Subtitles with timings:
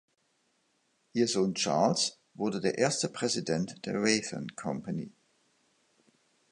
[1.13, 5.11] Ihr Sohn Charles wurde der erste Präsident der Raytheon Company.